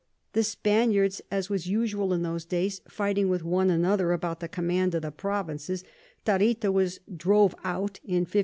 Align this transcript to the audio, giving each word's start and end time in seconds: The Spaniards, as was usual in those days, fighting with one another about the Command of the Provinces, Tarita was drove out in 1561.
The 0.33 0.43
Spaniards, 0.43 1.21
as 1.29 1.51
was 1.51 1.67
usual 1.67 2.11
in 2.11 2.23
those 2.23 2.43
days, 2.43 2.81
fighting 2.87 3.29
with 3.29 3.43
one 3.43 3.69
another 3.69 4.13
about 4.13 4.39
the 4.39 4.47
Command 4.47 4.95
of 4.95 5.03
the 5.03 5.11
Provinces, 5.11 5.83
Tarita 6.25 6.71
was 6.71 6.99
drove 7.15 7.53
out 7.63 7.99
in 8.03 8.25
1561. 8.25 8.37